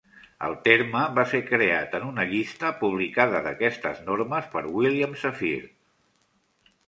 El 0.45 0.53
terme 0.67 1.01
va 1.17 1.25
ser 1.33 1.41
creat 1.49 1.91
en 1.99 2.07
una 2.07 2.23
llista 2.31 2.71
publicada 2.79 3.43
d'aquestes 3.49 4.01
normes 4.07 4.47
per 4.57 4.63
William 4.79 5.13
Safire. 5.25 5.69